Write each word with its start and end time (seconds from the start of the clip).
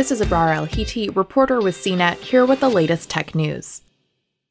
This 0.00 0.10
is 0.10 0.22
Abrar 0.22 0.56
Al-Heeti, 0.56 1.14
reporter 1.14 1.60
with 1.60 1.76
CNET, 1.76 2.20
here 2.20 2.46
with 2.46 2.60
the 2.60 2.70
latest 2.70 3.10
tech 3.10 3.34
news. 3.34 3.82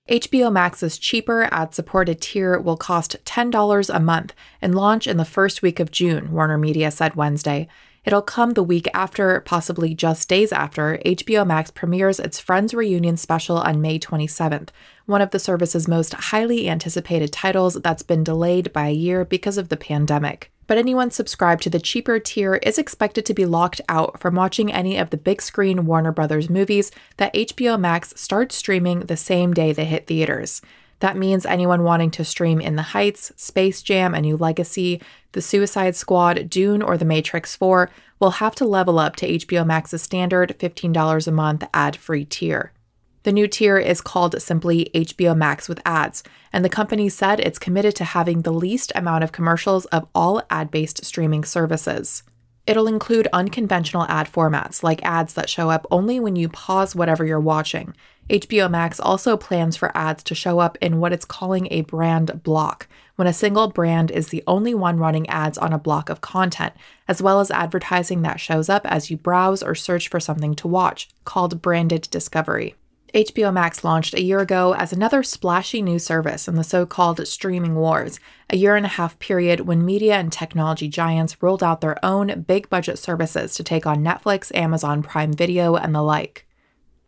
HBO 0.07 0.51
Max's 0.51 0.99
cheaper 0.99 1.49
ad 1.51 1.73
supported 1.73 2.21
tier 2.21 2.59
will 2.59 2.77
cost 2.77 3.15
$10 3.25 3.89
a 3.89 3.99
month 3.99 4.35
and 4.61 4.75
launch 4.75 5.07
in 5.07 5.17
the 5.17 5.25
first 5.25 5.63
week 5.63 5.79
of 5.79 5.89
June, 5.89 6.31
Warner 6.31 6.59
Media 6.59 6.91
said 6.91 7.15
Wednesday. 7.15 7.67
It'll 8.05 8.21
come 8.21 8.51
the 8.51 8.61
week 8.61 8.87
after, 8.93 9.39
possibly 9.39 9.95
just 9.95 10.29
days 10.29 10.51
after, 10.51 10.99
HBO 11.03 11.47
Max 11.47 11.71
premieres 11.71 12.19
its 12.19 12.39
Friends 12.39 12.75
Reunion 12.75 13.17
special 13.17 13.57
on 13.57 13.81
May 13.81 13.97
27th, 13.97 14.69
one 15.07 15.21
of 15.21 15.31
the 15.31 15.39
service's 15.39 15.87
most 15.87 16.13
highly 16.13 16.69
anticipated 16.69 17.33
titles 17.33 17.73
that's 17.73 18.03
been 18.03 18.23
delayed 18.23 18.71
by 18.71 18.89
a 18.89 18.91
year 18.91 19.25
because 19.25 19.57
of 19.57 19.69
the 19.69 19.77
pandemic 19.77 20.51
but 20.69 20.77
anyone 20.77 21.09
subscribed 21.09 21.63
to 21.63 21.69
the 21.71 21.79
cheaper 21.79 22.19
tier 22.19 22.57
is 22.57 22.77
expected 22.77 23.25
to 23.25 23.33
be 23.33 23.43
locked 23.43 23.81
out 23.89 24.19
from 24.19 24.35
watching 24.35 24.71
any 24.71 24.97
of 24.97 25.09
the 25.09 25.17
big 25.17 25.41
screen 25.41 25.87
Warner 25.87 26.11
Brothers 26.11 26.47
movies 26.47 26.91
that 27.17 27.33
HBO 27.33 27.79
Max 27.79 28.13
starts 28.15 28.55
streaming 28.55 28.99
the 28.99 29.17
same 29.17 29.51
day 29.51 29.73
they 29.73 29.85
hit 29.85 30.05
theaters. 30.05 30.61
That 30.99 31.17
means 31.17 31.43
anyone 31.47 31.81
wanting 31.81 32.11
to 32.11 32.23
stream 32.23 32.61
In 32.61 32.75
the 32.75 32.83
Heights, 32.83 33.31
Space 33.35 33.81
Jam, 33.81 34.13
A 34.13 34.21
New 34.21 34.37
Legacy, 34.37 35.01
The 35.31 35.41
Suicide 35.41 35.95
Squad, 35.95 36.51
Dune, 36.51 36.83
or 36.83 36.97
The 36.97 37.05
Matrix 37.05 37.55
4 37.55 37.89
will 38.19 38.31
have 38.31 38.53
to 38.53 38.65
level 38.65 38.99
up 38.99 39.15
to 39.15 39.27
HBO 39.27 39.65
Max's 39.65 40.03
standard 40.03 40.55
$15 40.59 41.27
a 41.27 41.31
month 41.31 41.63
ad 41.73 41.95
free 41.95 42.25
tier. 42.25 42.73
The 43.23 43.33
new 43.33 43.47
tier 43.47 43.77
is 43.77 43.99
called 43.99 44.41
simply 44.41 44.89
HBO 44.95 45.35
Max 45.35 45.67
with 45.67 45.81
ads, 45.85 46.23
and 46.53 46.63
the 46.63 46.69
company 46.69 47.09
said 47.09 47.39
it's 47.39 47.59
committed 47.59 47.95
to 47.97 48.05
having 48.05 48.41
the 48.41 48.53
least 48.53 48.93
amount 48.95 49.25
of 49.25 49.33
commercials 49.33 49.85
of 49.87 50.07
all 50.15 50.41
ad 50.49 50.71
based 50.71 51.03
streaming 51.03 51.43
services. 51.43 52.23
It'll 52.65 52.87
include 52.87 53.27
unconventional 53.33 54.05
ad 54.07 54.31
formats, 54.31 54.83
like 54.83 55.03
ads 55.03 55.33
that 55.33 55.49
show 55.49 55.69
up 55.69 55.85
only 55.91 56.19
when 56.19 56.35
you 56.35 56.47
pause 56.47 56.95
whatever 56.95 57.25
you're 57.25 57.39
watching. 57.39 57.93
HBO 58.29 58.69
Max 58.69 58.99
also 58.99 59.35
plans 59.35 59.75
for 59.75 59.91
ads 59.97 60.23
to 60.23 60.35
show 60.35 60.59
up 60.59 60.77
in 60.79 60.99
what 60.99 61.11
it's 61.11 61.25
calling 61.25 61.67
a 61.71 61.81
brand 61.81 62.43
block, 62.43 62.87
when 63.15 63.27
a 63.27 63.33
single 63.33 63.69
brand 63.69 64.11
is 64.11 64.27
the 64.27 64.43
only 64.45 64.75
one 64.75 64.97
running 64.97 65.27
ads 65.27 65.57
on 65.57 65.73
a 65.73 65.79
block 65.79 66.09
of 66.09 66.21
content, 66.21 66.73
as 67.07 67.21
well 67.21 67.39
as 67.39 67.51
advertising 67.51 68.21
that 68.21 68.39
shows 68.39 68.69
up 68.69 68.85
as 68.85 69.09
you 69.09 69.17
browse 69.17 69.63
or 69.63 69.73
search 69.73 70.07
for 70.07 70.19
something 70.19 70.53
to 70.53 70.67
watch, 70.67 71.09
called 71.25 71.61
branded 71.61 72.07
discovery. 72.11 72.75
HBO 73.13 73.51
Max 73.51 73.83
launched 73.83 74.13
a 74.13 74.21
year 74.21 74.39
ago 74.39 74.75
as 74.75 74.93
another 74.93 75.23
splashy 75.23 75.81
new 75.81 75.97
service 75.97 76.47
in 76.47 76.55
the 76.55 76.63
so 76.63 76.85
called 76.85 77.27
streaming 77.27 77.75
wars, 77.75 78.19
a 78.51 78.55
year 78.57 78.75
and 78.75 78.85
a 78.85 78.89
half 78.89 79.17
period 79.17 79.61
when 79.61 79.83
media 79.83 80.15
and 80.15 80.31
technology 80.31 80.87
giants 80.87 81.41
rolled 81.41 81.63
out 81.63 81.81
their 81.81 82.03
own 82.05 82.41
big 82.41 82.69
budget 82.69 82.99
services 82.99 83.55
to 83.55 83.63
take 83.63 83.87
on 83.87 84.03
Netflix, 84.03 84.55
Amazon 84.55 85.01
Prime 85.01 85.33
Video, 85.33 85.75
and 85.75 85.95
the 85.95 86.03
like. 86.03 86.45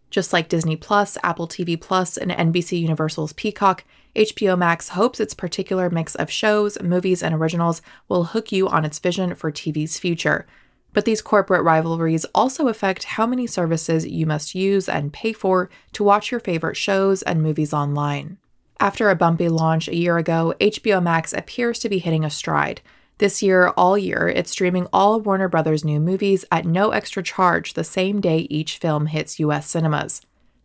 Just 0.09 0.33
like 0.33 0.49
Disney 0.49 0.75
Plus, 0.75 1.19
Apple 1.23 1.47
TV 1.47 1.79
Plus, 1.79 2.17
and 2.17 2.31
NBC 2.31 2.81
Universal's 2.81 3.33
Peacock, 3.33 3.83
HBO 4.16 4.57
Max 4.57 4.89
hopes 4.89 5.19
its 5.19 5.35
particular 5.35 5.89
mix 5.89 6.16
of 6.16 6.31
shows, 6.31 6.81
movies, 6.81 7.22
and 7.22 7.35
originals 7.35 7.81
will 8.09 8.25
hook 8.25 8.52
you 8.52 8.67
on 8.67 8.85
its 8.85 8.99
vision 8.99 9.35
for 9.35 9.52
TV's 9.52 9.99
future 9.99 10.47
but 10.94 11.06
these 11.06 11.22
corporate 11.22 11.64
rivalries 11.64 12.25
also 12.36 12.67
affect 12.67 13.03
how 13.03 13.25
many 13.25 13.47
services 13.47 14.06
you 14.06 14.25
must 14.25 14.56
use 14.56 14.89
and 14.89 15.14
pay 15.14 15.34
for 15.34 15.70
to 15.94 16.03
watch 16.03 16.31
your 16.31 16.39
favorite 16.39 16.78
shows 16.78 17.22
and 17.23 17.42
movies 17.42 17.73
online. 17.73 18.38
After 18.80 19.09
a 19.09 19.16
bumpy 19.16 19.47
launch 19.47 19.88
a 19.88 19.95
year 19.95 20.17
ago, 20.17 20.53
HBO 20.59 21.02
Max 21.02 21.34
appears 21.34 21.80
to 21.80 21.89
be 21.89 22.00
hitting 22.00 22.25
a 22.25 22.30
stride. 22.30 22.81
This 23.19 23.44
year, 23.44 23.67
all 23.78 23.97
year, 23.97 24.28
it's 24.28 24.50
streaming 24.50 24.88
all 24.92 25.22
Warner 25.22 25.47
Brothers' 25.47 25.86
new 25.86 26.00
movies 26.00 26.44
at 26.52 26.66
no 26.66 26.89
extra 26.89 27.22
charge 27.22 27.73
the 27.73 27.84
same 27.84 28.19
day 28.19 28.47
each 28.50 28.80
film 28.80 29.06
hits 29.06 29.39
US 29.39 29.67
cinemas. 29.67 30.22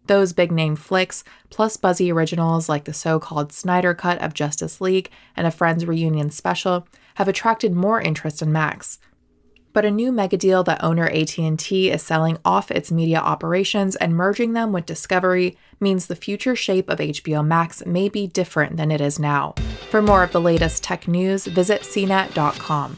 Those 0.07 0.33
big 0.33 0.51
name 0.51 0.77
flicks, 0.77 1.25
plus 1.51 1.77
buzzy 1.77 2.11
originals 2.11 2.69
like 2.69 2.85
the 2.85 2.95
so 2.95 3.21
called 3.21 3.53
Snyder 3.53 3.93
Cut 3.93 4.19
of 4.23 4.33
Justice 4.35 4.81
League 4.81 5.11
and 5.37 5.47
a 5.47 5.51
Friends 5.51 5.85
reunion 5.85 6.31
special, 6.31 6.89
have 7.17 7.29
attracted 7.29 7.75
more 7.75 8.01
interest 8.01 8.41
in 8.41 8.53
Max 8.53 8.99
but 9.77 9.85
a 9.85 9.91
new 9.91 10.11
megadeal 10.11 10.65
that 10.65 10.83
owner 10.83 11.07
AT&T 11.09 11.91
is 11.91 12.01
selling 12.01 12.39
off 12.47 12.71
its 12.71 12.91
media 12.91 13.19
operations 13.19 13.95
and 13.95 14.17
merging 14.17 14.55
them 14.55 14.73
with 14.73 14.87
Discovery 14.87 15.59
means 15.81 16.07
the 16.07 16.17
future 16.17 16.57
shape 16.57 16.89
of 16.89 16.99
HBO 16.99 17.47
Max 17.47 17.85
may 17.85 18.09
be 18.09 18.27
different 18.27 18.79
than 18.79 18.91
it 18.91 19.03
is 19.03 19.19
now. 19.19 19.55
For 19.91 20.01
more 20.01 20.23
of 20.23 20.33
the 20.33 20.41
latest 20.41 20.83
tech 20.83 21.07
news, 21.07 21.47
visit 21.47 21.83
cnet.com. 21.83 22.97